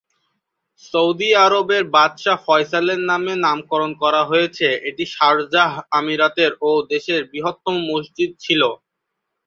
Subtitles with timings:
[0.83, 8.31] Saudi আরবের বাদশাহ ফয়সালের নামে নামকরণ করা হয়েছে, এটি শারজাহ আমিরাতের ও দেশের বৃহত্তম মসজিদ
[8.43, 8.61] ছিল।